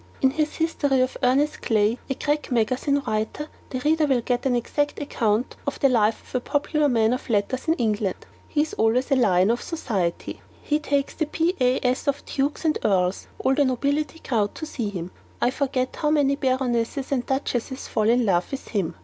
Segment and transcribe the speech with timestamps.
[0.19, 4.55] In his 'History of Ernest Clay,' a crack magazine writer, the reader will get an
[4.55, 8.25] exact account of the life of a popular man of letters in England.
[8.47, 10.41] He is always the lion of society.
[10.63, 15.11] He takes the PAS of dukes and earls; all the nobility crowd to see him:
[15.39, 18.95] I forget how many baronesses and duchesses fall in love with him.